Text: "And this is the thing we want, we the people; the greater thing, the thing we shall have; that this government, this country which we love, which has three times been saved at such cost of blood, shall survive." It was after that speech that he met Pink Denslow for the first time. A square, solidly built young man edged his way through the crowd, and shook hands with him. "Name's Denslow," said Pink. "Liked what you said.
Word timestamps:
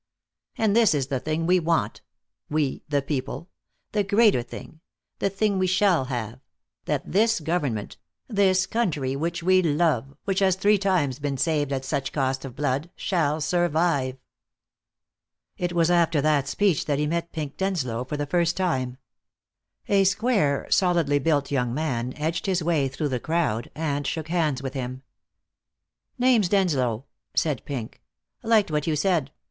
"And 0.57 0.75
this 0.75 0.95
is 0.95 1.09
the 1.09 1.19
thing 1.19 1.45
we 1.45 1.59
want, 1.59 2.01
we 2.49 2.81
the 2.89 3.03
people; 3.03 3.49
the 3.91 4.03
greater 4.03 4.41
thing, 4.41 4.79
the 5.19 5.29
thing 5.29 5.59
we 5.59 5.67
shall 5.67 6.05
have; 6.05 6.39
that 6.85 7.03
this 7.05 7.39
government, 7.39 7.97
this 8.27 8.65
country 8.65 9.15
which 9.15 9.43
we 9.43 9.61
love, 9.61 10.15
which 10.25 10.39
has 10.39 10.55
three 10.55 10.79
times 10.79 11.19
been 11.19 11.37
saved 11.37 11.71
at 11.71 11.85
such 11.85 12.13
cost 12.13 12.43
of 12.43 12.55
blood, 12.55 12.89
shall 12.95 13.39
survive." 13.39 14.17
It 15.55 15.71
was 15.71 15.91
after 15.91 16.19
that 16.19 16.47
speech 16.47 16.85
that 16.85 16.97
he 16.97 17.05
met 17.05 17.31
Pink 17.31 17.55
Denslow 17.55 18.03
for 18.03 18.17
the 18.17 18.25
first 18.25 18.57
time. 18.57 18.97
A 19.87 20.03
square, 20.05 20.65
solidly 20.71 21.19
built 21.19 21.51
young 21.51 21.75
man 21.75 22.15
edged 22.17 22.47
his 22.47 22.63
way 22.63 22.87
through 22.87 23.09
the 23.09 23.19
crowd, 23.19 23.69
and 23.75 24.07
shook 24.07 24.29
hands 24.29 24.63
with 24.63 24.73
him. 24.73 25.03
"Name's 26.17 26.49
Denslow," 26.49 27.03
said 27.35 27.63
Pink. 27.65 28.01
"Liked 28.41 28.71
what 28.71 28.87
you 28.87 28.95
said. 28.95 29.29